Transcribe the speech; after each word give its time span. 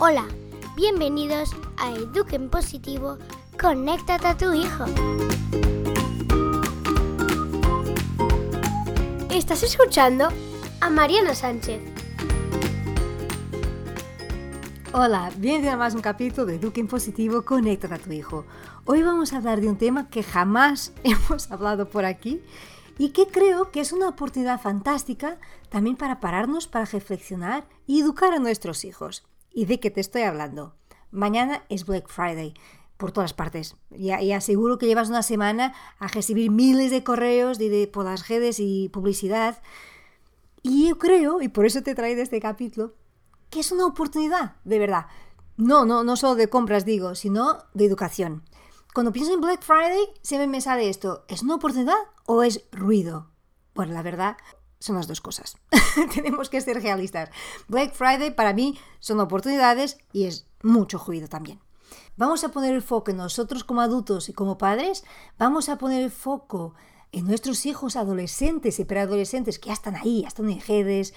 Hola, 0.00 0.28
bienvenidos 0.76 1.56
a 1.76 1.90
Eduquen 1.90 2.50
Positivo, 2.50 3.18
conéctate 3.60 4.28
a 4.28 4.36
tu 4.36 4.52
hijo. 4.52 4.84
Estás 9.28 9.64
escuchando 9.64 10.28
a 10.80 10.88
Mariana 10.88 11.34
Sánchez. 11.34 11.82
Hola, 14.92 15.32
bienvenido 15.36 15.72
a 15.72 15.76
más 15.76 15.96
un 15.96 16.00
capítulo 16.00 16.46
de 16.46 16.54
Eduquen 16.54 16.86
Positivo, 16.86 17.42
conéctate 17.44 17.94
a 17.94 17.98
tu 17.98 18.12
hijo. 18.12 18.44
Hoy 18.84 19.02
vamos 19.02 19.32
a 19.32 19.38
hablar 19.38 19.60
de 19.60 19.68
un 19.68 19.78
tema 19.78 20.08
que 20.10 20.22
jamás 20.22 20.92
hemos 21.02 21.50
hablado 21.50 21.88
por 21.88 22.04
aquí 22.04 22.40
y 22.98 23.08
que 23.08 23.26
creo 23.26 23.72
que 23.72 23.80
es 23.80 23.92
una 23.92 24.08
oportunidad 24.10 24.60
fantástica 24.60 25.38
también 25.70 25.96
para 25.96 26.20
pararnos, 26.20 26.68
para 26.68 26.84
reflexionar 26.84 27.66
y 27.84 28.00
educar 28.00 28.32
a 28.32 28.38
nuestros 28.38 28.84
hijos. 28.84 29.24
¿Y 29.58 29.64
de 29.64 29.80
qué 29.80 29.90
te 29.90 30.00
estoy 30.00 30.22
hablando? 30.22 30.76
Mañana 31.10 31.64
es 31.68 31.84
Black 31.84 32.08
Friday 32.08 32.54
por 32.96 33.10
todas 33.10 33.34
partes. 33.34 33.74
Y 33.90 34.10
aseguro 34.30 34.78
que 34.78 34.86
llevas 34.86 35.08
una 35.08 35.24
semana 35.24 35.74
a 35.98 36.06
recibir 36.06 36.52
miles 36.52 36.92
de 36.92 37.02
correos 37.02 37.58
de, 37.58 37.68
de, 37.68 37.88
por 37.88 38.04
las 38.04 38.28
redes 38.28 38.60
y 38.60 38.88
publicidad. 38.90 39.60
Y 40.62 40.90
yo 40.90 40.98
creo, 40.98 41.42
y 41.42 41.48
por 41.48 41.66
eso 41.66 41.82
te 41.82 41.90
he 41.90 41.96
traído 41.96 42.22
este 42.22 42.38
capítulo, 42.38 42.94
que 43.50 43.58
es 43.58 43.72
una 43.72 43.86
oportunidad, 43.86 44.54
de 44.62 44.78
verdad. 44.78 45.06
No, 45.56 45.84
no, 45.84 46.04
no 46.04 46.14
solo 46.14 46.36
de 46.36 46.48
compras 46.48 46.84
digo, 46.84 47.16
sino 47.16 47.58
de 47.74 47.84
educación. 47.84 48.44
Cuando 48.94 49.10
pienso 49.10 49.34
en 49.34 49.40
Black 49.40 49.62
Friday, 49.62 50.06
siempre 50.22 50.46
me 50.46 50.60
sale 50.60 50.88
esto, 50.88 51.24
¿es 51.26 51.42
una 51.42 51.56
oportunidad 51.56 51.98
o 52.26 52.44
es 52.44 52.62
ruido? 52.70 53.32
Bueno, 53.74 53.92
la 53.92 54.02
verdad, 54.02 54.36
son 54.78 54.96
las 54.96 55.08
dos 55.08 55.20
cosas. 55.20 55.56
Tenemos 56.14 56.48
que 56.48 56.60
ser 56.60 56.80
realistas. 56.80 57.30
Black 57.68 57.94
Friday 57.94 58.30
para 58.30 58.52
mí 58.52 58.78
son 59.00 59.20
oportunidades 59.20 59.98
y 60.12 60.24
es 60.24 60.46
mucho 60.62 60.98
ruido 60.98 61.28
también. 61.28 61.60
Vamos 62.16 62.44
a 62.44 62.50
poner 62.50 62.74
el 62.74 62.82
foco 62.82 63.10
en 63.10 63.16
nosotros 63.16 63.64
como 63.64 63.80
adultos 63.80 64.28
y 64.28 64.32
como 64.32 64.58
padres. 64.58 65.04
Vamos 65.38 65.68
a 65.68 65.78
poner 65.78 66.02
el 66.02 66.10
foco 66.10 66.74
en 67.12 67.26
nuestros 67.26 67.64
hijos 67.66 67.96
adolescentes 67.96 68.78
y 68.78 68.84
preadolescentes 68.84 69.58
que 69.58 69.68
ya 69.68 69.72
están 69.72 69.96
ahí, 69.96 70.22
ya 70.22 70.28
están 70.28 70.50
en 70.50 70.60
redes. 70.60 71.14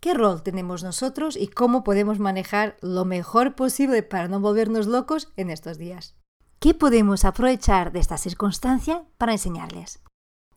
¿Qué 0.00 0.14
rol 0.14 0.42
tenemos 0.42 0.82
nosotros 0.82 1.36
y 1.36 1.48
cómo 1.48 1.82
podemos 1.82 2.18
manejar 2.18 2.76
lo 2.80 3.04
mejor 3.04 3.54
posible 3.54 4.02
para 4.02 4.28
no 4.28 4.40
volvernos 4.40 4.86
locos 4.86 5.32
en 5.36 5.50
estos 5.50 5.78
días? 5.78 6.14
¿Qué 6.60 6.74
podemos 6.74 7.24
aprovechar 7.24 7.92
de 7.92 8.00
esta 8.00 8.16
circunstancia 8.16 9.04
para 9.18 9.32
enseñarles? 9.32 10.00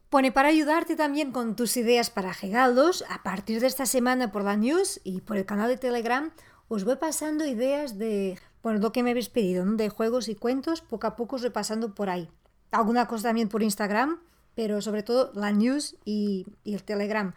Pone 0.10 0.32
para 0.32 0.50
ayudarte 0.50 0.96
también 0.96 1.32
con 1.32 1.56
tus 1.56 1.78
ideas 1.78 2.10
para 2.10 2.34
regalos, 2.34 3.06
a 3.10 3.22
partir 3.22 3.62
de 3.62 3.68
esta 3.68 3.86
semana 3.86 4.32
por 4.32 4.44
la 4.44 4.58
news 4.58 5.00
y 5.04 5.22
por 5.22 5.38
el 5.38 5.46
canal 5.46 5.70
de 5.70 5.78
Telegram, 5.78 6.32
os 6.68 6.84
voy 6.84 6.96
pasando 6.96 7.46
ideas 7.46 8.00
de, 8.00 8.40
bueno, 8.64 8.80
lo 8.80 8.92
que 8.92 9.04
me 9.04 9.12
habéis 9.12 9.30
pedido, 9.30 9.66
¿no? 9.66 9.76
de 9.76 9.90
juegos 9.90 10.28
y 10.28 10.34
cuentos, 10.34 10.82
poco 10.82 11.06
a 11.06 11.16
poco 11.16 11.36
os 11.36 11.44
voy 11.44 11.52
pasando 11.52 11.94
por 11.94 12.10
ahí. 12.10 12.28
Alguna 12.72 13.08
cosa 13.08 13.30
también 13.30 13.50
por 13.50 13.62
Instagram, 13.62 14.20
pero 14.56 14.82
sobre 14.82 15.04
todo 15.04 15.32
la 15.36 15.52
news 15.52 15.96
y, 16.06 16.48
y 16.64 16.74
el 16.74 16.84
Telegram. 16.84 17.36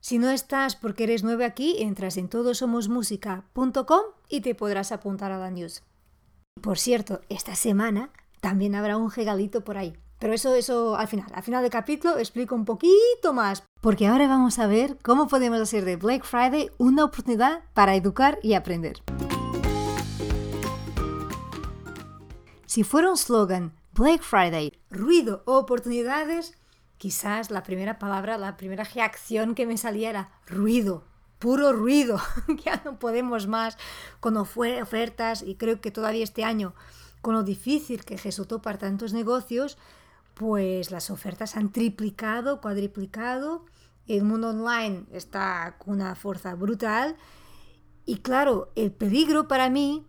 Si 0.00 0.18
no 0.18 0.30
estás 0.30 0.74
porque 0.74 1.04
eres 1.04 1.22
nuevo 1.22 1.44
aquí, 1.44 1.76
entras 1.78 2.16
en 2.16 2.28
todosomosmusica.com 2.28 4.00
y 4.28 4.40
te 4.40 4.56
podrás 4.56 4.90
apuntar 4.90 5.30
a 5.30 5.38
la 5.38 5.50
news. 5.52 5.84
Por 6.60 6.76
cierto, 6.76 7.20
esta 7.28 7.54
semana 7.54 8.10
también 8.40 8.74
habrá 8.74 8.96
un 8.96 9.12
regalito 9.12 9.62
por 9.62 9.78
ahí. 9.78 9.96
Pero 10.20 10.34
eso, 10.34 10.54
eso 10.54 10.96
al 10.96 11.08
final, 11.08 11.26
al 11.32 11.42
final 11.42 11.62
del 11.62 11.70
capítulo 11.70 12.18
explico 12.18 12.54
un 12.54 12.66
poquito 12.66 13.32
más, 13.32 13.62
porque 13.80 14.06
ahora 14.06 14.28
vamos 14.28 14.58
a 14.58 14.66
ver 14.66 14.98
cómo 15.02 15.28
podemos 15.28 15.58
hacer 15.58 15.86
de 15.86 15.96
Black 15.96 16.24
Friday 16.24 16.70
una 16.76 17.04
oportunidad 17.04 17.62
para 17.72 17.94
educar 17.94 18.38
y 18.42 18.52
aprender. 18.52 19.02
Si 22.66 22.84
fuera 22.84 23.10
un 23.10 23.16
slogan 23.16 23.72
Black 23.94 24.22
Friday, 24.22 24.78
ruido 24.90 25.42
o 25.46 25.56
oportunidades, 25.56 26.56
quizás 26.98 27.50
la 27.50 27.62
primera 27.62 27.98
palabra, 27.98 28.36
la 28.36 28.58
primera 28.58 28.84
reacción 28.84 29.54
que 29.54 29.66
me 29.66 29.78
salía 29.78 30.10
era 30.10 30.30
ruido, 30.46 31.02
puro 31.38 31.72
ruido, 31.72 32.20
ya 32.64 32.82
no 32.84 32.98
podemos 32.98 33.46
más 33.46 33.78
con 34.20 34.36
ofertas 34.36 35.42
y 35.42 35.54
creo 35.54 35.80
que 35.80 35.90
todavía 35.90 36.22
este 36.22 36.44
año, 36.44 36.74
con 37.22 37.34
lo 37.34 37.42
difícil 37.42 38.04
que 38.04 38.18
resultó 38.18 38.60
para 38.60 38.78
tantos 38.78 39.14
negocios, 39.14 39.78
pues 40.40 40.90
las 40.90 41.10
ofertas 41.10 41.54
han 41.54 41.70
triplicado, 41.70 42.62
cuadriplicado, 42.62 43.66
el 44.06 44.24
mundo 44.24 44.48
online 44.48 45.04
está 45.12 45.76
con 45.76 45.96
una 45.96 46.14
fuerza 46.14 46.54
brutal. 46.54 47.14
Y 48.06 48.20
claro, 48.20 48.72
el 48.74 48.90
peligro 48.90 49.48
para 49.48 49.68
mí, 49.68 50.06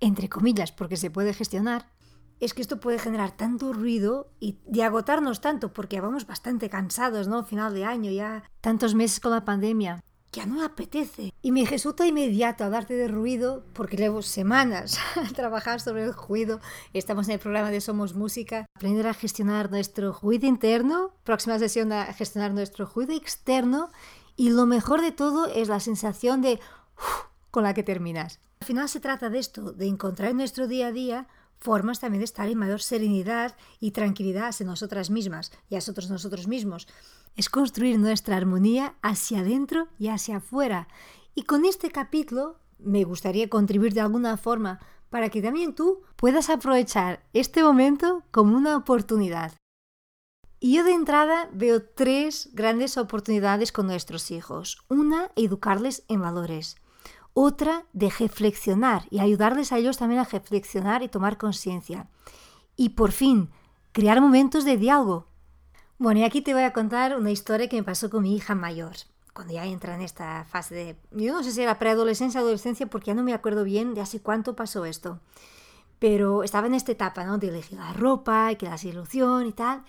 entre 0.00 0.30
comillas, 0.30 0.72
porque 0.72 0.96
se 0.96 1.10
puede 1.10 1.34
gestionar, 1.34 1.92
es 2.40 2.54
que 2.54 2.62
esto 2.62 2.80
puede 2.80 2.98
generar 2.98 3.36
tanto 3.36 3.74
ruido 3.74 4.32
y 4.40 4.58
de 4.64 4.84
agotarnos 4.84 5.42
tanto, 5.42 5.74
porque 5.74 6.00
vamos 6.00 6.26
bastante 6.26 6.70
cansados, 6.70 7.28
¿no? 7.28 7.44
Final 7.44 7.74
de 7.74 7.84
año, 7.84 8.10
ya 8.10 8.42
tantos 8.62 8.94
meses 8.94 9.20
con 9.20 9.32
la 9.32 9.44
pandemia 9.44 10.02
ya 10.34 10.46
no 10.46 10.56
me 10.56 10.64
apetece. 10.64 11.32
Y 11.42 11.52
me 11.52 11.64
resulta 11.64 12.06
inmediato 12.06 12.64
hablarte 12.64 12.94
de 12.94 13.08
ruido 13.08 13.64
porque 13.72 13.96
llevo 13.96 14.20
semanas 14.22 14.98
a 15.16 15.32
trabajar 15.32 15.80
sobre 15.80 16.04
el 16.04 16.12
ruido. 16.12 16.60
Estamos 16.92 17.28
en 17.28 17.34
el 17.34 17.40
programa 17.40 17.70
de 17.70 17.80
Somos 17.80 18.14
Música. 18.14 18.66
Aprender 18.76 19.06
a 19.06 19.14
gestionar 19.14 19.70
nuestro 19.70 20.12
ruido 20.12 20.46
interno. 20.46 21.12
Próxima 21.22 21.58
sesión 21.58 21.92
a 21.92 22.12
gestionar 22.12 22.52
nuestro 22.52 22.86
ruido 22.86 23.14
externo. 23.14 23.90
Y 24.36 24.50
lo 24.50 24.66
mejor 24.66 25.00
de 25.00 25.12
todo 25.12 25.46
es 25.46 25.68
la 25.68 25.78
sensación 25.78 26.42
de 26.42 26.58
con 27.50 27.62
la 27.62 27.72
que 27.72 27.84
terminas. 27.84 28.40
Al 28.60 28.66
final 28.66 28.88
se 28.88 28.98
trata 28.98 29.30
de 29.30 29.38
esto, 29.38 29.72
de 29.72 29.86
encontrar 29.86 30.30
en 30.30 30.38
nuestro 30.38 30.66
día 30.66 30.88
a 30.88 30.92
día 30.92 31.28
formas 31.64 31.98
también 31.98 32.20
de 32.20 32.26
estar 32.26 32.46
en 32.46 32.58
mayor 32.58 32.82
serenidad 32.82 33.56
y 33.80 33.92
tranquilidad 33.92 34.48
hacia 34.48 34.66
nosotras 34.66 35.08
mismas 35.08 35.50
y 35.70 35.74
a 35.74 35.78
nosotros 35.78 36.10
nosotros 36.10 36.46
mismos 36.46 36.86
es 37.36 37.48
construir 37.48 37.98
nuestra 37.98 38.36
armonía 38.36 38.96
hacia 39.00 39.40
adentro 39.40 39.88
y 39.98 40.08
hacia 40.08 40.36
afuera. 40.36 40.88
Y 41.34 41.44
con 41.44 41.64
este 41.64 41.90
capítulo 41.90 42.58
me 42.78 43.04
gustaría 43.04 43.48
contribuir 43.48 43.94
de 43.94 44.02
alguna 44.02 44.36
forma 44.36 44.78
para 45.08 45.30
que 45.30 45.40
también 45.40 45.74
tú 45.74 46.02
puedas 46.16 46.50
aprovechar 46.50 47.24
este 47.32 47.62
momento 47.62 48.24
como 48.30 48.56
una 48.56 48.76
oportunidad. 48.76 49.54
Y 50.60 50.76
yo 50.76 50.84
de 50.84 50.92
entrada 50.92 51.48
veo 51.52 51.82
tres 51.82 52.50
grandes 52.52 52.98
oportunidades 52.98 53.72
con 53.72 53.86
nuestros 53.86 54.30
hijos. 54.30 54.84
Una, 54.88 55.30
educarles 55.34 56.04
en 56.08 56.20
valores. 56.20 56.76
Otra, 57.34 57.84
de 57.92 58.10
reflexionar 58.10 59.06
y 59.10 59.20
ayudarles 59.20 59.72
a 59.72 59.78
ellos 59.78 59.98
también 59.98 60.20
a 60.20 60.24
reflexionar 60.24 61.02
y 61.02 61.08
tomar 61.08 61.36
conciencia. 61.36 62.08
Y 62.76 62.90
por 62.90 63.12
fin, 63.12 63.50
crear 63.92 64.20
momentos 64.20 64.64
de 64.64 64.76
diálogo 64.76 65.26
bueno, 65.96 66.20
y 66.20 66.24
aquí 66.24 66.42
te 66.42 66.54
voy 66.54 66.64
a 66.64 66.72
contar 66.72 67.16
una 67.16 67.30
historia 67.30 67.68
que 67.68 67.76
me 67.76 67.84
pasó 67.84 68.10
con 68.10 68.24
mi 68.24 68.34
hija 68.34 68.56
mayor, 68.56 68.94
cuando 69.32 69.54
ya 69.54 69.64
entra 69.64 69.94
en 69.94 70.02
esta 70.02 70.44
fase 70.44 70.74
de, 70.74 70.96
yo 71.12 71.32
no 71.32 71.44
sé 71.44 71.52
si 71.52 71.62
era 71.62 71.78
preadolescencia 71.78 72.40
o 72.40 72.42
adolescencia, 72.42 72.88
porque 72.88 73.06
ya 73.06 73.14
no 73.14 73.22
me 73.22 73.32
acuerdo 73.32 73.62
bien 73.62 73.94
de 73.94 74.00
hace 74.00 74.20
cuánto 74.20 74.56
pasó 74.56 74.84
esto, 74.86 75.20
pero 76.00 76.42
estaba 76.42 76.66
en 76.66 76.74
esta 76.74 76.90
etapa, 76.90 77.24
¿no? 77.24 77.38
De 77.38 77.48
elegir 77.48 77.78
la 77.78 77.92
ropa 77.92 78.50
y 78.50 78.56
que 78.56 78.66
la 78.66 78.76
ilusión 78.82 79.46
y 79.46 79.52
tal. 79.52 79.84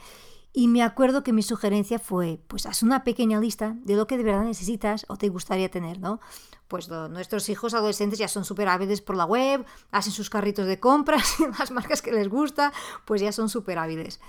Y 0.57 0.69
me 0.69 0.83
acuerdo 0.83 1.21
que 1.21 1.33
mi 1.33 1.43
sugerencia 1.43 1.99
fue, 1.99 2.39
pues 2.47 2.65
haz 2.65 2.81
una 2.81 3.03
pequeña 3.03 3.41
lista 3.41 3.75
de 3.83 3.97
lo 3.97 4.07
que 4.07 4.15
de 4.15 4.23
verdad 4.23 4.45
necesitas 4.45 5.05
o 5.09 5.17
te 5.17 5.27
gustaría 5.27 5.69
tener, 5.69 5.99
¿no? 5.99 6.21
Pues 6.69 6.87
nuestros 6.87 7.49
hijos 7.49 7.73
adolescentes 7.73 8.19
ya 8.19 8.29
son 8.29 8.45
súper 8.45 8.69
hábiles 8.69 9.01
por 9.01 9.17
la 9.17 9.25
web, 9.25 9.65
hacen 9.91 10.13
sus 10.13 10.29
carritos 10.29 10.65
de 10.65 10.79
compras, 10.79 11.35
las 11.59 11.71
marcas 11.71 12.01
que 12.01 12.13
les 12.13 12.29
gusta, 12.29 12.71
pues 13.03 13.19
ya 13.19 13.33
son 13.33 13.49
súper 13.49 13.77
hábiles. 13.77 14.21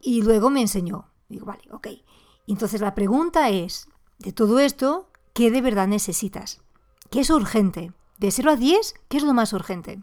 Y 0.00 0.22
luego 0.22 0.50
me 0.50 0.60
enseñó. 0.60 1.06
Digo, 1.28 1.46
vale, 1.46 1.62
ok. 1.70 1.86
Entonces 2.48 2.80
la 2.80 2.96
pregunta 2.96 3.48
es, 3.48 3.88
de 4.18 4.32
todo 4.32 4.58
esto, 4.58 5.08
¿qué 5.34 5.52
de 5.52 5.60
verdad 5.60 5.86
necesitas? 5.86 6.62
¿Qué 7.10 7.20
es 7.20 7.30
urgente? 7.30 7.92
De 8.18 8.32
0 8.32 8.50
a 8.50 8.56
10, 8.56 8.94
¿qué 9.08 9.18
es 9.18 9.22
lo 9.22 9.34
más 9.34 9.52
urgente? 9.52 10.02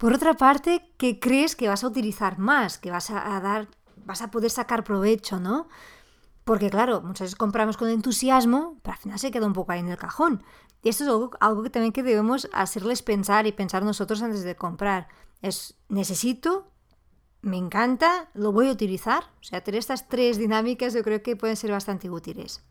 Por 0.00 0.14
otra 0.14 0.32
parte, 0.32 0.94
¿qué 0.96 1.20
crees 1.20 1.54
que 1.54 1.68
vas 1.68 1.84
a 1.84 1.86
utilizar 1.86 2.38
más? 2.38 2.78
Que 2.78 2.90
vas 2.90 3.10
a, 3.10 3.38
dar, 3.38 3.68
vas 4.04 4.22
a 4.22 4.30
poder 4.30 4.50
sacar 4.50 4.84
provecho, 4.84 5.40
¿no? 5.40 5.68
Porque 6.44 6.70
claro, 6.70 7.00
muchas 7.02 7.26
veces 7.26 7.36
compramos 7.36 7.76
con 7.76 7.88
entusiasmo, 7.88 8.78
pero 8.82 8.94
al 8.94 8.98
final 8.98 9.18
se 9.18 9.30
queda 9.30 9.46
un 9.46 9.52
poco 9.52 9.72
ahí 9.72 9.80
en 9.80 9.88
el 9.88 9.96
cajón. 9.96 10.42
Y 10.82 10.88
esto 10.88 11.04
es 11.04 11.10
algo, 11.40 11.62
que 11.62 11.70
también 11.70 11.92
que 11.92 12.02
debemos 12.02 12.48
hacerles 12.52 13.02
pensar 13.02 13.46
y 13.46 13.52
pensar 13.52 13.84
nosotros 13.84 14.22
antes 14.22 14.42
de 14.42 14.56
comprar. 14.56 15.08
Es, 15.42 15.74
necesito, 15.88 16.70
me 17.42 17.58
encanta, 17.58 18.30
lo 18.34 18.52
voy 18.52 18.68
a 18.68 18.72
utilizar. 18.72 19.24
O 19.40 19.44
sea, 19.44 19.62
tener 19.62 19.78
estas 19.78 20.08
tres 20.08 20.38
dinámicas 20.38 20.94
yo 20.94 21.02
creo 21.02 21.22
que 21.22 21.36
pueden 21.36 21.56
ser 21.56 21.70
bastante 21.70 22.08
útiles. 22.08 22.64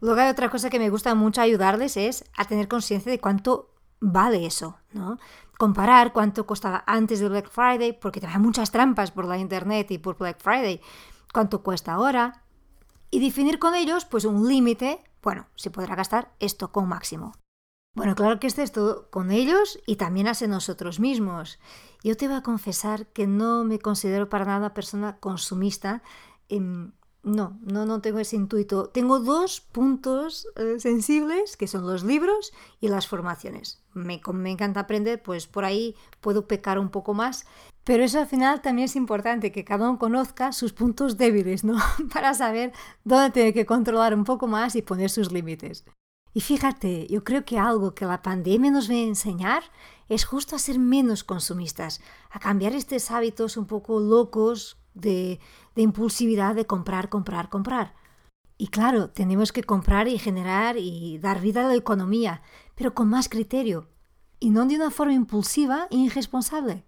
Luego 0.00 0.20
hay 0.20 0.28
otra 0.28 0.50
cosa 0.50 0.70
que 0.70 0.78
me 0.78 0.90
gusta 0.90 1.14
mucho 1.14 1.40
ayudarles 1.40 1.96
es 1.96 2.24
a 2.36 2.44
tener 2.44 2.68
conciencia 2.68 3.10
de 3.10 3.18
cuánto 3.18 3.74
vale 4.00 4.46
eso, 4.46 4.78
¿no? 4.92 5.18
Comparar 5.58 6.12
cuánto 6.12 6.46
costaba 6.46 6.84
antes 6.86 7.20
de 7.20 7.28
Black 7.28 7.50
Friday, 7.50 7.92
porque 7.92 8.24
hay 8.24 8.38
muchas 8.38 8.70
trampas 8.70 9.10
por 9.10 9.26
la 9.26 9.38
internet 9.38 9.90
y 9.90 9.98
por 9.98 10.16
Black 10.16 10.40
Friday, 10.40 10.80
cuánto 11.32 11.62
cuesta 11.62 11.94
ahora, 11.94 12.44
y 13.10 13.20
definir 13.20 13.58
con 13.58 13.74
ellos 13.74 14.04
pues 14.04 14.24
un 14.24 14.48
límite, 14.48 15.02
bueno, 15.22 15.46
se 15.56 15.70
podrá 15.70 15.94
gastar 15.94 16.32
esto 16.38 16.70
con 16.70 16.88
máximo. 16.88 17.32
Bueno, 17.94 18.14
claro 18.14 18.38
que 18.38 18.46
esto 18.46 18.62
es 18.62 18.70
todo 18.70 19.10
con 19.10 19.32
ellos 19.32 19.80
y 19.86 19.96
también 19.96 20.28
hacia 20.28 20.46
nosotros 20.46 21.00
mismos. 21.00 21.58
Yo 22.04 22.16
te 22.16 22.28
voy 22.28 22.36
a 22.36 22.42
confesar 22.42 23.06
que 23.08 23.26
no 23.26 23.64
me 23.64 23.80
considero 23.80 24.28
para 24.28 24.44
nada 24.44 24.72
persona 24.74 25.16
consumista. 25.18 26.02
Em, 26.48 26.92
no, 27.22 27.58
no, 27.62 27.84
no 27.84 28.00
tengo 28.00 28.18
ese 28.18 28.36
intuito. 28.36 28.88
Tengo 28.88 29.18
dos 29.18 29.60
puntos 29.60 30.46
eh, 30.56 30.76
sensibles, 30.78 31.56
que 31.56 31.66
son 31.66 31.86
los 31.86 32.04
libros 32.04 32.52
y 32.80 32.88
las 32.88 33.06
formaciones. 33.06 33.82
Me, 33.92 34.20
me 34.32 34.50
encanta 34.50 34.80
aprender, 34.80 35.22
pues 35.22 35.46
por 35.46 35.64
ahí 35.64 35.96
puedo 36.20 36.46
pecar 36.46 36.78
un 36.78 36.90
poco 36.90 37.14
más. 37.14 37.44
Pero 37.84 38.04
eso 38.04 38.20
al 38.20 38.26
final 38.26 38.60
también 38.60 38.86
es 38.86 38.96
importante, 38.96 39.50
que 39.50 39.64
cada 39.64 39.88
uno 39.88 39.98
conozca 39.98 40.52
sus 40.52 40.72
puntos 40.72 41.16
débiles, 41.16 41.64
¿no? 41.64 41.76
Para 42.12 42.34
saber 42.34 42.72
dónde 43.04 43.30
tiene 43.30 43.52
que 43.52 43.66
controlar 43.66 44.14
un 44.14 44.24
poco 44.24 44.46
más 44.46 44.76
y 44.76 44.82
poner 44.82 45.10
sus 45.10 45.32
límites. 45.32 45.84
Y 46.34 46.40
fíjate, 46.40 47.06
yo 47.08 47.24
creo 47.24 47.44
que 47.44 47.58
algo 47.58 47.94
que 47.94 48.04
la 48.04 48.22
pandemia 48.22 48.70
nos 48.70 48.88
va 48.88 48.94
a 48.94 48.98
enseñar 48.98 49.62
es 50.08 50.24
justo 50.24 50.54
a 50.54 50.58
ser 50.58 50.78
menos 50.78 51.24
consumistas, 51.24 52.00
a 52.30 52.38
cambiar 52.38 52.74
estos 52.74 53.10
hábitos 53.10 53.56
un 53.56 53.66
poco 53.66 53.98
locos 54.00 54.78
de, 54.94 55.40
impulsividad 55.76 56.54
de 56.54 56.66
comprar, 56.66 57.08
comprar, 57.08 57.48
comprar. 57.48 57.94
Y 58.56 58.68
claro, 58.68 59.10
tenemos 59.10 59.52
que 59.52 59.62
comprar 59.62 60.08
y 60.08 60.18
generar 60.18 60.76
y 60.76 61.18
dar 61.18 61.40
vida 61.40 61.64
a 61.64 61.68
la 61.68 61.76
economía, 61.76 62.42
pero 62.74 62.94
con 62.94 63.08
más 63.08 63.28
criterio, 63.28 63.88
y 64.40 64.50
no 64.50 64.66
de 64.66 64.76
una 64.76 64.90
forma 64.90 65.14
impulsiva 65.14 65.86
e 65.90 65.96
irresponsable. 65.96 66.84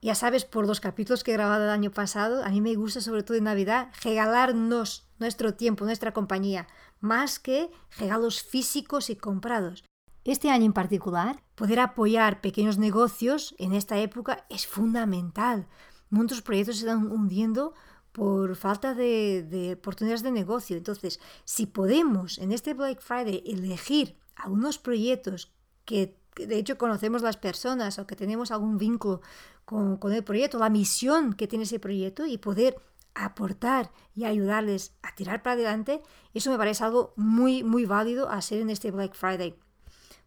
Ya 0.00 0.14
sabes, 0.14 0.44
por 0.44 0.66
los 0.66 0.80
capítulos 0.80 1.24
que 1.24 1.32
he 1.32 1.34
grabado 1.34 1.64
el 1.64 1.70
año 1.70 1.90
pasado, 1.90 2.44
a 2.44 2.50
mí 2.50 2.60
me 2.60 2.74
gusta 2.76 3.00
sobre 3.00 3.24
todo 3.24 3.36
en 3.36 3.44
Navidad 3.44 3.90
regalarnos 4.02 5.08
nuestro 5.18 5.54
tiempo, 5.54 5.84
nuestra 5.84 6.12
compañía, 6.12 6.68
más 7.00 7.38
que 7.38 7.70
regalos 7.98 8.42
físicos 8.42 9.10
y 9.10 9.16
comprados. 9.16 9.84
Este 10.24 10.50
año 10.50 10.66
en 10.66 10.72
particular, 10.72 11.42
poder 11.54 11.80
apoyar 11.80 12.40
pequeños 12.40 12.78
negocios 12.78 13.54
en 13.58 13.72
esta 13.72 13.98
época 13.98 14.44
es 14.50 14.66
fundamental. 14.66 15.68
Muchos 16.10 16.42
proyectos 16.42 16.76
se 16.76 16.86
están 16.86 17.10
hundiendo 17.10 17.74
por 18.12 18.56
falta 18.56 18.94
de, 18.94 19.46
de, 19.48 19.74
oportunidades 19.74 20.22
de 20.22 20.30
negocio. 20.30 20.76
Entonces, 20.76 21.20
si 21.44 21.66
podemos 21.66 22.38
en 22.38 22.52
este 22.52 22.74
Black 22.74 23.00
Friday 23.00 23.42
elegir 23.46 24.16
algunos 24.36 24.78
proyectos 24.78 25.52
que, 25.84 26.18
de 26.36 26.58
hecho 26.58 26.76
conocemos 26.76 27.22
las 27.22 27.38
personas 27.38 27.98
o 27.98 28.06
que 28.06 28.16
tenemos 28.16 28.50
algún 28.50 28.76
vínculo 28.76 29.22
con, 29.64 30.12
el 30.12 30.22
proyecto, 30.22 30.58
la 30.58 30.68
misión 30.68 31.32
que 31.32 31.48
tiene 31.48 31.64
ese 31.64 31.80
proyecto 31.80 32.26
y 32.26 32.36
poder 32.38 32.76
aportar 33.14 33.90
y 34.14 34.24
ayudarles 34.24 34.94
a 35.02 35.14
tirar 35.14 35.42
para 35.42 35.54
adelante, 35.54 36.02
eso 36.34 36.50
me 36.50 36.58
parece 36.58 36.84
algo 36.84 37.14
muy, 37.16 37.64
muy 37.64 37.86
válido 37.86 38.28
hacer 38.28 38.60
en 38.60 38.68
este 38.68 38.90
Black 38.90 39.14
Friday. 39.14 39.58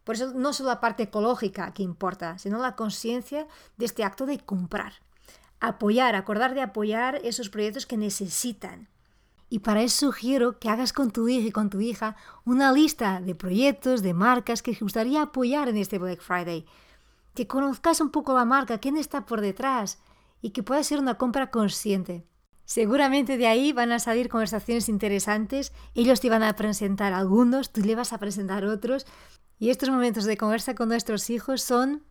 Por 0.03 0.15
eso 0.15 0.33
no 0.33 0.53
solo 0.53 0.69
la 0.69 0.79
parte 0.79 1.03
ecológica 1.03 1.71
que 1.73 1.83
importa, 1.83 2.39
sino 2.39 2.57
la 2.57 2.75
conciencia 2.75 3.47
de 3.77 3.85
este 3.85 4.03
acto 4.03 4.25
de 4.25 4.39
comprar. 4.39 4.93
Apoyar, 5.59 6.15
acordar 6.15 6.53
de 6.53 6.61
apoyar 6.61 7.19
esos 7.23 7.49
proyectos 7.49 7.85
que 7.85 7.97
necesitan. 7.97 8.87
Y 9.49 9.59
para 9.59 9.81
eso 9.81 10.07
sugiero 10.07 10.59
que 10.59 10.69
hagas 10.69 10.93
con 10.93 11.11
tu 11.11 11.27
hijo 11.27 11.47
y 11.47 11.51
con 11.51 11.69
tu 11.69 11.81
hija 11.81 12.15
una 12.45 12.71
lista 12.71 13.19
de 13.19 13.33
proyectos, 13.35 14.03
de 14.03 14.13
marcas 14.13 14.61
que 14.61 14.77
gustaría 14.79 15.23
apoyar 15.23 15.67
en 15.69 15.77
este 15.77 15.97
Black 15.97 16.21
Friday. 16.21 16.65
Que 17.33 17.47
conozcas 17.47 17.99
un 17.99 18.11
poco 18.11 18.33
la 18.33 18.45
marca, 18.45 18.77
quién 18.77 18.95
está 18.95 19.25
por 19.25 19.41
detrás 19.41 19.99
y 20.41 20.51
que 20.51 20.63
pueda 20.63 20.83
ser 20.83 20.99
una 20.99 21.17
compra 21.17 21.49
consciente. 21.49 22.25
Seguramente 22.65 23.37
de 23.37 23.47
ahí 23.47 23.73
van 23.73 23.91
a 23.91 23.97
salir 23.97 24.29
conversaciones 24.29 24.89
interesantes, 24.89 25.73
ellos 25.95 26.21
te 26.21 26.29
van 26.29 26.43
a 26.43 26.55
presentar 26.55 27.13
algunos, 27.13 27.73
tú 27.73 27.81
le 27.81 27.95
vas 27.95 28.13
a 28.13 28.19
presentar 28.19 28.63
otros, 28.63 29.07
y 29.57 29.71
estos 29.71 29.89
momentos 29.89 30.25
de 30.25 30.37
conversa 30.37 30.75
con 30.75 30.89
nuestros 30.89 31.31
hijos 31.31 31.63
son 31.63 32.03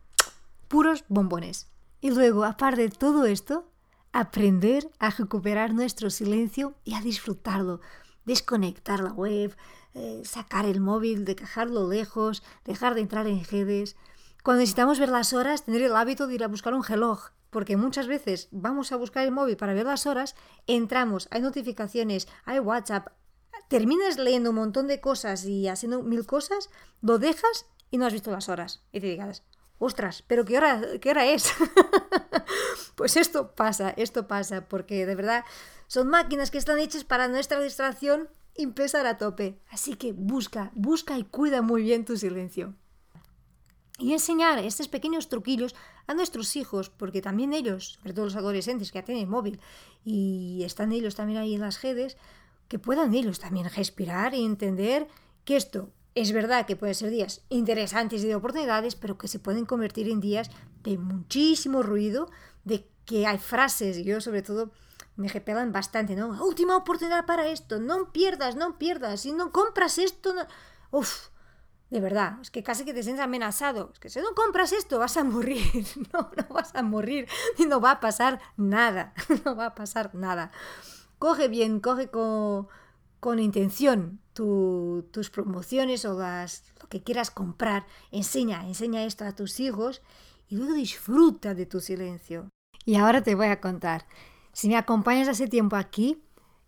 puros 0.66 1.04
bombones. 1.08 1.68
Y 2.00 2.10
luego, 2.10 2.44
aparte 2.44 2.82
de 2.82 2.88
todo 2.90 3.24
esto, 3.24 3.70
aprender 4.12 4.90
a 4.98 5.10
recuperar 5.10 5.74
nuestro 5.74 6.10
silencio 6.10 6.74
y 6.84 6.94
a 6.94 7.00
disfrutarlo, 7.00 7.80
desconectar 8.24 9.00
la 9.00 9.12
web, 9.12 9.56
eh, 9.94 10.22
sacar 10.24 10.64
el 10.64 10.80
móvil, 10.80 11.24
dejarlo 11.24 11.88
lejos, 11.88 12.42
dejar 12.64 12.94
de 12.94 13.00
entrar 13.00 13.26
en 13.26 13.44
redes. 13.44 13.96
Cuando 14.44 14.60
necesitamos 14.60 15.00
ver 15.00 15.08
las 15.08 15.32
horas, 15.32 15.64
tener 15.64 15.82
el 15.82 15.96
hábito 15.96 16.26
de 16.26 16.36
ir 16.36 16.44
a 16.44 16.48
buscar 16.48 16.74
un 16.74 16.84
reloj, 16.84 17.30
porque 17.50 17.76
muchas 17.76 18.06
veces 18.06 18.48
vamos 18.52 18.92
a 18.92 18.96
buscar 18.96 19.24
el 19.24 19.32
móvil 19.32 19.56
para 19.56 19.74
ver 19.74 19.86
las 19.86 20.06
horas, 20.06 20.36
entramos, 20.66 21.28
hay 21.30 21.42
notificaciones, 21.42 22.28
hay 22.44 22.60
WhatsApp, 22.60 23.08
terminas 23.68 24.18
leyendo 24.18 24.50
un 24.50 24.56
montón 24.56 24.86
de 24.86 25.00
cosas 25.00 25.44
y 25.44 25.68
haciendo 25.68 26.02
mil 26.02 26.26
cosas, 26.26 26.70
lo 27.00 27.18
dejas 27.18 27.66
y 27.90 27.98
no 27.98 28.06
has 28.06 28.12
visto 28.12 28.30
las 28.30 28.48
horas. 28.48 28.82
Y 28.92 29.00
te 29.00 29.06
digas, 29.08 29.42
ostras, 29.78 30.24
pero 30.26 30.44
¿qué 30.44 30.56
hora, 30.56 30.82
qué 31.00 31.10
hora 31.10 31.26
es? 31.26 31.52
pues 32.94 33.16
esto 33.16 33.54
pasa, 33.54 33.90
esto 33.90 34.26
pasa, 34.26 34.68
porque 34.68 35.06
de 35.06 35.14
verdad 35.14 35.44
son 35.86 36.08
máquinas 36.08 36.50
que 36.50 36.58
están 36.58 36.78
hechas 36.78 37.04
para 37.04 37.28
nuestra 37.28 37.60
distracción 37.60 38.28
empezar 38.54 39.06
a 39.06 39.18
tope. 39.18 39.58
Así 39.70 39.94
que 39.94 40.12
busca, 40.12 40.70
busca 40.74 41.18
y 41.18 41.24
cuida 41.24 41.62
muy 41.62 41.82
bien 41.82 42.04
tu 42.04 42.16
silencio 42.16 42.74
y 43.98 44.12
enseñar 44.12 44.58
estos 44.60 44.88
pequeños 44.88 45.28
truquillos 45.28 45.74
a 46.06 46.14
nuestros 46.14 46.54
hijos, 46.56 46.88
porque 46.88 47.20
también 47.20 47.52
ellos, 47.52 47.98
sobre 48.00 48.14
todo 48.14 48.26
los 48.26 48.36
adolescentes 48.36 48.92
que 48.92 49.00
ya 49.00 49.04
tienen 49.04 49.28
móvil 49.28 49.60
y 50.04 50.62
están 50.64 50.92
ellos 50.92 51.16
también 51.16 51.40
ahí 51.40 51.54
en 51.54 51.60
las 51.60 51.82
redes, 51.82 52.16
que 52.68 52.78
puedan 52.78 53.12
ellos 53.14 53.40
también 53.40 53.68
respirar 53.68 54.34
y 54.34 54.44
entender 54.44 55.08
que 55.44 55.56
esto 55.56 55.90
es 56.20 56.32
verdad 56.32 56.66
que 56.66 56.76
pueden 56.76 56.94
ser 56.94 57.10
días 57.10 57.42
interesantes 57.48 58.22
y 58.22 58.26
de 58.26 58.34
oportunidades, 58.34 58.96
pero 58.96 59.18
que 59.18 59.28
se 59.28 59.38
pueden 59.38 59.66
convertir 59.66 60.08
en 60.08 60.20
días 60.20 60.50
de 60.82 60.98
muchísimo 60.98 61.82
ruido, 61.82 62.30
de 62.64 62.88
que 63.04 63.26
hay 63.26 63.38
frases, 63.38 64.04
yo 64.04 64.20
sobre 64.20 64.42
todo 64.42 64.70
me 65.16 65.28
repelan 65.28 65.72
bastante, 65.72 66.14
¿no? 66.14 66.28
Última 66.44 66.76
oportunidad 66.76 67.26
para 67.26 67.48
esto, 67.48 67.80
no 67.80 68.12
pierdas, 68.12 68.54
no 68.54 68.78
pierdas, 68.78 69.22
si 69.22 69.32
no 69.32 69.50
compras 69.50 69.98
esto, 69.98 70.32
no... 70.32 70.46
Uf, 70.90 71.28
de 71.90 72.00
verdad, 72.00 72.38
es 72.42 72.50
que 72.50 72.62
casi 72.62 72.84
que 72.84 72.92
te 72.92 73.02
sientes 73.02 73.24
amenazado. 73.24 73.90
Es 73.92 73.98
que 73.98 74.10
si 74.10 74.20
no 74.20 74.34
compras 74.34 74.72
esto 74.72 74.98
vas 74.98 75.16
a 75.16 75.24
morir. 75.24 75.62
No, 76.12 76.30
no 76.36 76.54
vas 76.54 76.74
a 76.74 76.82
morir 76.82 77.28
y 77.56 77.66
no 77.66 77.80
va 77.80 77.92
a 77.92 78.00
pasar 78.00 78.40
nada. 78.56 79.14
No 79.44 79.56
va 79.56 79.66
a 79.66 79.74
pasar 79.74 80.14
nada. 80.14 80.52
Coge 81.18 81.48
bien, 81.48 81.80
coge 81.80 82.10
con, 82.10 82.68
con 83.20 83.38
intención 83.38 84.20
tus 84.32 85.30
promociones 85.30 86.04
o 86.04 86.18
las, 86.18 86.64
lo 86.80 86.88
que 86.88 87.02
quieras 87.02 87.30
comprar. 87.30 87.86
Enseña, 88.10 88.66
enseña 88.66 89.04
esto 89.04 89.24
a 89.24 89.34
tus 89.34 89.58
hijos 89.60 90.02
y 90.48 90.56
luego 90.56 90.74
disfruta 90.74 91.54
de 91.54 91.66
tu 91.66 91.80
silencio. 91.80 92.48
Y 92.84 92.96
ahora 92.96 93.22
te 93.22 93.34
voy 93.34 93.48
a 93.48 93.60
contar. 93.60 94.06
Si 94.52 94.68
me 94.68 94.76
acompañas 94.76 95.28
hace 95.28 95.48
tiempo 95.48 95.76
aquí 95.76 96.22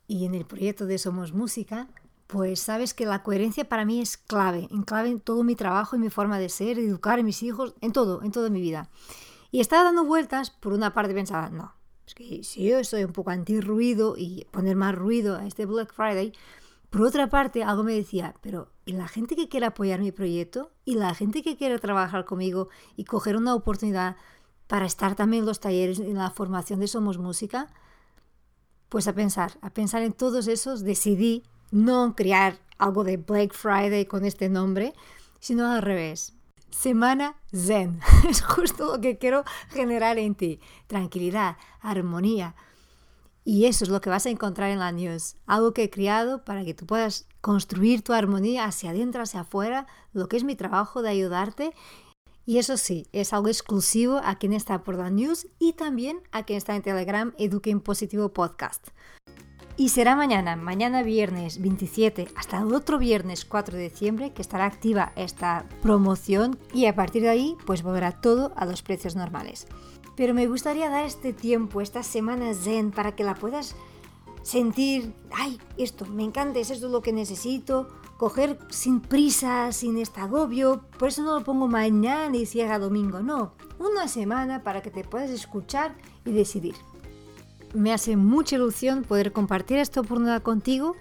y 0.07 0.27
en 0.27 0.35
el 0.35 0.47
proyecto 0.47 0.87
de 0.87 0.99
Somos 0.99 1.33
Música, 1.33 1.89
pues 2.27 2.61
sabes 2.61 2.95
que 2.95 3.07
la 3.07 3.23
coherencia 3.23 3.69
para 3.69 3.85
mí 3.85 4.01
es 4.01 4.17
clave, 4.17 4.69
en 4.71 4.83
clave 4.83 5.09
en 5.09 5.21
todo 5.21 5.43
mi 5.43 5.57
trabajo 5.57 5.97
y 5.97 5.99
mi 5.99 6.11
forma 6.11 6.39
de 6.39 6.49
ser, 6.49 6.79
educar 6.79 7.19
a 7.19 7.23
mis 7.23 7.43
hijos, 7.43 7.75
en 7.81 7.93
todo, 7.93 8.23
en 8.23 8.31
toda 8.31 8.51
mi 8.51 8.61
vida. 8.61 8.89
Y 9.51 9.61
estaba 9.61 9.85
dando 9.85 10.05
vueltas, 10.05 10.51
por 10.51 10.73
una 10.73 10.95
parte 10.95 11.15
pensaba, 11.15 11.51
no, 11.51 11.75
que 12.15 12.43
si 12.45 12.65
yo 12.69 12.83
soy 12.85 13.05
un 13.05 13.13
poco 13.13 13.31
anti-ruido 13.31 14.15
y 14.17 14.47
poner 14.51 14.77
más 14.77 14.95
ruido 14.95 15.37
a 15.37 15.47
este 15.47 15.67
Black 15.67 15.93
Friday, 15.93 16.33
por 16.91 17.03
otra 17.03 17.29
parte 17.29 17.63
algo 17.63 17.85
me 17.85 17.95
decía, 17.95 18.35
pero 18.41 18.73
¿y 18.85 18.93
la 18.93 19.07
gente 19.07 19.37
que 19.37 19.49
quiere 19.49 19.67
apoyar 19.67 20.01
mi 20.01 20.11
proyecto? 20.11 20.73
¿Y 20.85 20.97
la 20.97 21.15
gente 21.15 21.43
que 21.43 21.57
quiere 21.57 21.79
trabajar 21.79 22.25
conmigo 22.25 22.69
y 22.97 23.05
coger 23.05 23.37
una 23.37 23.55
oportunidad 23.55 24.17
para 24.67 24.87
estar 24.87 25.15
también 25.15 25.43
en 25.43 25.47
los 25.47 25.61
talleres, 25.61 26.01
en 26.01 26.15
la 26.15 26.31
formación 26.31 26.81
de 26.81 26.89
Somos 26.89 27.19
Música? 27.19 27.69
Pues 28.89 29.07
a 29.07 29.13
pensar, 29.13 29.53
a 29.63 29.71
pensar 29.71 30.03
en 30.03 30.13
todos 30.13 30.49
esos, 30.49 30.83
decidí 30.83 31.45
no 31.71 32.17
crear 32.17 32.59
algo 32.77 33.05
de 33.05 33.19
Black 33.19 33.55
Friday 33.55 34.07
con 34.07 34.25
este 34.25 34.49
nombre, 34.49 34.93
sino 35.39 35.71
al 35.71 35.83
revés. 35.83 36.35
Semana 36.71 37.37
Zen. 37.55 38.01
Es 38.29 38.43
justo 38.43 38.97
lo 38.97 39.01
que 39.01 39.19
quiero 39.19 39.45
generar 39.69 40.19
en 40.19 40.35
ti. 40.35 40.61
Tranquilidad, 40.87 41.57
armonía. 41.81 42.55
Y 43.45 43.65
eso 43.67 43.85
es 43.85 43.91
lo 43.91 44.01
que 44.01 44.11
vas 44.11 44.27
a 44.27 44.31
encontrar 44.31 44.71
en 44.71 44.79
la 44.79 44.93
news. 44.93 45.37
Algo 45.47 45.73
que 45.73 45.85
he 45.85 45.91
creado 45.91 46.45
para 46.45 46.65
que 46.65 46.75
tú 46.75 46.87
puedas 46.87 47.27
construir 47.41 48.03
tu 48.03 48.13
armonía 48.13 48.65
hacia 48.65 48.91
adentro, 48.91 49.23
hacia 49.23 49.41
afuera, 49.41 49.87
lo 50.13 50.29
que 50.29 50.37
es 50.37 50.45
mi 50.45 50.57
trabajo 50.57 51.03
de 51.03 51.11
ayudarte. 51.11 51.73
Y 52.47 52.59
eso 52.59 52.77
sí, 52.77 53.07
es 53.13 53.33
algo 53.33 53.49
exclusivo 53.49 54.21
a 54.23 54.37
quien 54.37 54.53
está 54.53 54.83
por 54.83 54.97
la 54.97 55.11
news 55.11 55.47
y 55.59 55.73
también 55.73 56.21
a 56.33 56.45
quien 56.45 56.57
está 56.59 56.77
en 56.77 56.83
Telegram 56.83 57.35
Eduque 57.39 57.75
Positivo 57.77 58.33
Podcast. 58.33 58.89
Y 59.81 59.89
será 59.89 60.15
mañana, 60.15 60.57
mañana 60.57 61.03
viernes 61.03 61.59
27 61.59 62.29
hasta 62.37 62.59
el 62.59 62.75
otro 62.75 62.99
viernes 62.99 63.47
4 63.47 63.79
de 63.79 63.89
diciembre 63.89 64.31
que 64.35 64.43
estará 64.43 64.67
activa 64.67 65.15
esta 65.17 65.65
promoción 65.81 66.59
y 66.75 66.85
a 66.85 66.95
partir 66.95 67.23
de 67.23 67.31
ahí 67.31 67.57
pues 67.65 67.83
volverá 67.83 68.21
todo 68.21 68.53
a 68.57 68.67
los 68.67 68.83
precios 68.83 69.17
normales. 69.17 69.67
Pero 70.17 70.35
me 70.35 70.47
gustaría 70.49 70.91
dar 70.91 71.07
este 71.07 71.33
tiempo, 71.33 71.81
esta 71.81 72.03
semana 72.03 72.53
zen 72.53 72.91
para 72.91 73.17
que 73.17 73.25
la 73.25 73.35
puedas 73.35 73.75
sentir, 74.43 75.15
ay, 75.33 75.59
esto, 75.79 76.05
me 76.05 76.25
encanta, 76.25 76.59
es 76.59 76.71
esto 76.71 76.91
lo 76.91 77.01
que 77.01 77.15
necesito, 77.15 77.89
coger 78.19 78.59
sin 78.69 79.01
prisa, 79.01 79.73
sin 79.73 79.97
este 79.97 80.21
agobio. 80.21 80.83
Por 80.99 81.09
eso 81.09 81.23
no 81.23 81.39
lo 81.39 81.43
pongo 81.43 81.69
mañana 81.69 82.37
y 82.37 82.45
llega 82.45 82.79
domingo, 82.79 83.21
no. 83.21 83.55
Una 83.79 84.09
semana 84.09 84.63
para 84.63 84.83
que 84.83 84.91
te 84.91 85.05
puedas 85.05 85.31
escuchar 85.31 85.97
y 86.27 86.33
decidir. 86.33 86.75
Me 87.75 87.93
hace 87.93 88.17
mucha 88.17 88.57
ilusión 88.57 89.03
poder 89.03 89.33
compartir 89.33 89.79
esta 89.79 90.01
oportunidad 90.01 90.43
contigo 90.43 90.97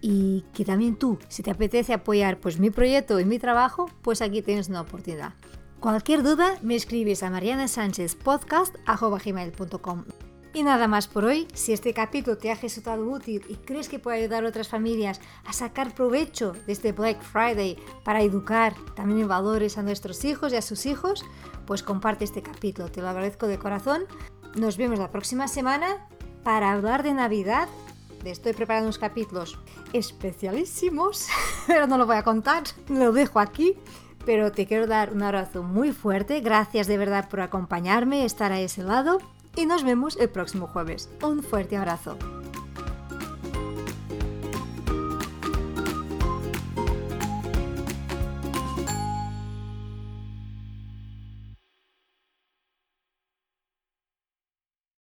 y 0.00 0.44
que 0.54 0.64
también 0.64 0.96
tú, 0.96 1.18
si 1.28 1.42
te 1.42 1.50
apetece 1.50 1.92
apoyar 1.92 2.38
pues 2.38 2.58
mi 2.58 2.70
proyecto 2.70 3.20
y 3.20 3.24
mi 3.24 3.38
trabajo, 3.38 3.90
pues 4.02 4.22
aquí 4.22 4.42
tienes 4.42 4.68
una 4.68 4.82
oportunidad. 4.82 5.34
Cualquier 5.80 6.22
duda 6.22 6.58
me 6.62 6.76
escribes 6.76 7.22
a 7.22 7.30
marianasanchezpodcast.com. 7.30 10.04
Y 10.52 10.64
nada 10.64 10.88
más 10.88 11.06
por 11.06 11.24
hoy. 11.24 11.46
Si 11.54 11.72
este 11.72 11.94
capítulo 11.94 12.36
te 12.36 12.50
ha 12.50 12.56
resultado 12.56 13.08
útil 13.08 13.44
y 13.48 13.54
crees 13.54 13.88
que 13.88 14.00
puede 14.00 14.18
ayudar 14.18 14.44
a 14.44 14.48
otras 14.48 14.68
familias 14.68 15.20
a 15.44 15.52
sacar 15.52 15.94
provecho 15.94 16.54
de 16.66 16.72
este 16.72 16.90
Black 16.90 17.22
Friday 17.22 17.76
para 18.02 18.22
educar 18.22 18.74
también 18.96 19.20
en 19.20 19.28
valores 19.28 19.78
a 19.78 19.82
nuestros 19.82 20.24
hijos 20.24 20.52
y 20.52 20.56
a 20.56 20.62
sus 20.62 20.86
hijos, 20.86 21.24
pues 21.66 21.84
comparte 21.84 22.24
este 22.24 22.42
capítulo. 22.42 22.90
Te 22.90 23.00
lo 23.00 23.08
agradezco 23.08 23.46
de 23.46 23.58
corazón. 23.58 24.06
Nos 24.56 24.76
vemos 24.76 24.98
la 24.98 25.12
próxima 25.12 25.46
semana 25.46 26.08
para 26.42 26.72
hablar 26.72 27.04
de 27.04 27.14
Navidad. 27.14 27.68
Estoy 28.24 28.52
preparando 28.52 28.86
unos 28.86 28.98
capítulos 28.98 29.56
especialísimos, 29.92 31.28
pero 31.68 31.86
no 31.86 31.96
lo 31.96 32.06
voy 32.06 32.16
a 32.16 32.24
contar, 32.24 32.64
lo 32.88 33.12
dejo 33.12 33.38
aquí. 33.38 33.76
Pero 34.26 34.50
te 34.50 34.66
quiero 34.66 34.88
dar 34.88 35.12
un 35.12 35.22
abrazo 35.22 35.62
muy 35.62 35.92
fuerte. 35.92 36.40
Gracias 36.40 36.88
de 36.88 36.98
verdad 36.98 37.28
por 37.28 37.40
acompañarme, 37.40 38.24
estar 38.24 38.50
a 38.52 38.60
ese 38.60 38.82
lado 38.82 39.20
y 39.56 39.66
nos 39.66 39.84
vemos 39.84 40.16
el 40.16 40.28
próximo 40.30 40.66
jueves. 40.66 41.10
Un 41.22 41.42
fuerte 41.42 41.76
abrazo. 41.76 42.16